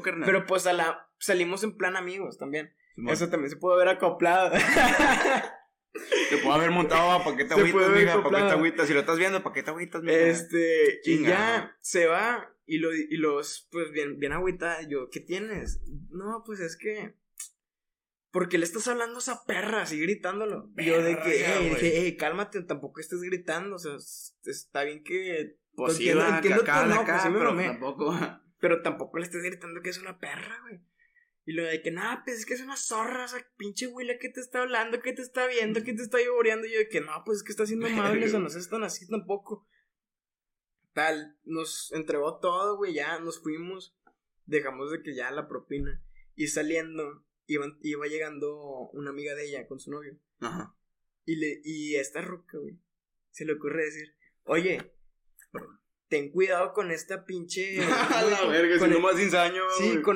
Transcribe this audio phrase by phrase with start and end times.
[0.00, 0.26] huevo, carnal.
[0.26, 2.72] Pero pues a la, salimos en plan amigos también.
[2.94, 3.12] Simón.
[3.14, 4.50] Eso también se pudo haber acoplado.
[6.30, 8.86] Te puedo haber montado a paquete Se agüitas, puede mija, paquete agüitas.
[8.86, 10.16] Si lo estás viendo, paquete agüitas, mija.
[10.18, 14.82] Este, y ya se va y, lo, y los, pues bien, bien agüitada.
[14.88, 15.80] Yo, ¿qué tienes?
[16.10, 17.14] No, pues es que.
[18.30, 20.70] ¿Por qué le estás hablando a esa perra así gritándolo?
[20.76, 21.82] Yo de que, Verga, "Ey", güey.
[21.82, 23.74] dije, "Ey, cálmate, tampoco estés gritando.
[23.74, 23.96] O sea,
[24.44, 25.56] está bien que.
[25.74, 26.62] Pues sí, entiendo- entiendo
[27.00, 27.64] acá, sí me pero bromé.
[27.66, 28.16] tampoco.
[28.60, 30.80] Pero tampoco le estés gritando que es una perra, güey.
[31.46, 34.28] Y lo de que, nada, pues es que es una zorra, esa pinche Willa que
[34.28, 36.66] te está hablando, que te está viendo, que te está lloreando.
[36.66, 38.68] Y yo de que, no, pues es que está siendo amable, o sea, no seas
[38.68, 39.66] tan así tampoco.
[40.92, 43.96] Tal, nos entregó todo, güey, ya nos fuimos.
[44.44, 46.02] Dejamos de que ya la propina.
[46.36, 50.18] Y saliendo, iba llegando una amiga de ella con su novio.
[50.40, 50.76] Ajá.
[51.24, 52.78] Y, le, y esta ruca, güey,
[53.30, 54.92] se le ocurre decir, oye,
[56.10, 57.78] ten cuidado con esta pinche...
[58.14, 60.02] A la verga, con si no más ensaño, Sí, güey.
[60.02, 60.02] con